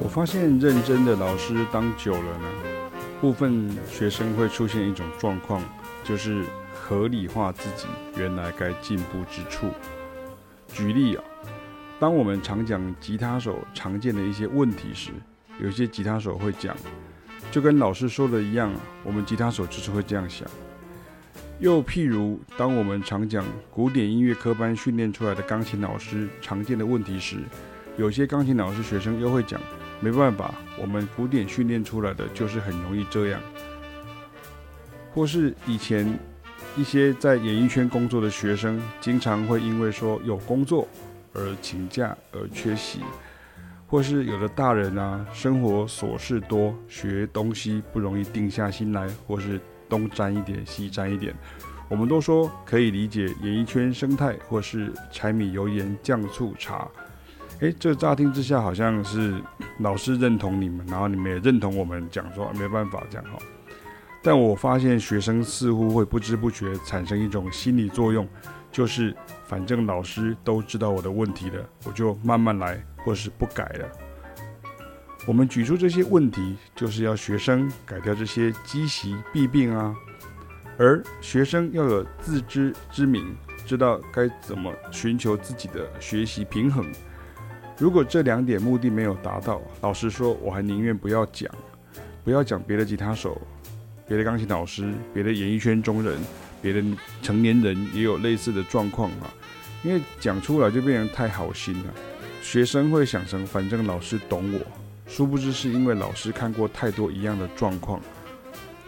[0.00, 2.48] 我发现认真的老师当久了呢，
[3.20, 5.60] 部分学生会出现一种状况，
[6.04, 9.68] 就是合理化自己原来该进步之处。
[10.68, 11.24] 举例啊，
[11.98, 15.10] 当我们常讲吉他手常见的一些问题时，
[15.60, 16.76] 有些吉他手会讲，
[17.50, 20.48] 就跟老师说的一样，我们吉他手就是会这样想。
[21.58, 27.38] 又譬如，当我们常讲古典音乐科班训练出来的钢琴老师常见的问题时，
[27.96, 29.60] 有些钢琴老师学生又会讲，
[30.00, 33.40] 没办法，我们古典训练出来的就是很容易这样。
[35.12, 36.18] 或是以前
[36.76, 40.86] 一些在演艺圈工作的学生，经常会因为说有工作
[41.34, 43.00] 而请假而缺席。
[43.90, 51.34] 或是有的大人啊，生活琐事多，学东西不容易定下心来，或是东沾一点西沾一点，
[51.88, 56.86] 我们都说可以理解演艺圈生态，或是柴米油盐酱醋茶。
[57.60, 59.34] 诶，这乍听之下好像是
[59.80, 63.38] 老师认同你们，然后你们也认同我们讲说没办法这样哈。
[64.22, 68.28] 但我发现学生似乎会不知不觉产生一种心理作用。
[68.70, 73.88] 就是，反正老师都知道我的问题了，我就慢慢来，或是不改了。
[75.26, 79.94] 我们举出这些问题，就是要学生改掉这些积习弊病啊。
[80.76, 83.34] 而学生要有自知之明，
[83.66, 86.84] 知道该怎么寻求自己的学习平衡。
[87.78, 91.48] 如果这两点目的没有达到，老实说，我还宁愿不要讲，
[92.24, 93.40] 不要讲别的吉他手、
[94.06, 96.18] 别的钢琴老师、别的演艺圈中人。
[96.60, 96.82] 别的
[97.22, 99.32] 成年人也有类似的状况啊，
[99.84, 101.94] 因为讲出来就变成太好心了，
[102.42, 104.58] 学生会想成反正老师懂我，
[105.06, 108.00] 殊不知是因为老师看过太多一样的状况。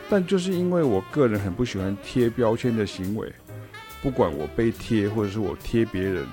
[0.09, 3.33] 但就是因为我个人很不喜欢贴标签的行为，
[4.03, 6.27] 不管我被贴或者是我贴别人，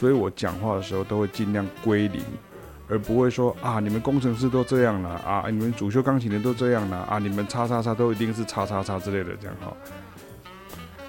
[0.00, 2.22] 所以我讲话的时候都会尽量归零，
[2.88, 9.76] 而不会说啊，你们工程师都这样了啊，你们主修钢琴的都这样了啊，你们叉叉叉都一定是叉叉叉之类的这样哈。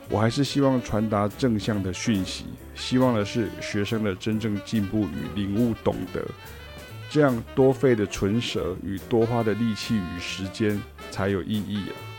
[0.09, 6.22] 我还是希望传达正向的讯息，希望的是学生的真正进步与领悟懂得，
[7.09, 10.78] 这样多费的唇舌与多花的力气与时间
[11.12, 12.11] 才有意义啊。